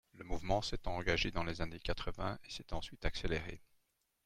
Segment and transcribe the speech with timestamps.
[0.17, 3.61] Le mouvement s’est engagé dans les années quatre-vingts et s’est ensuite accéléré.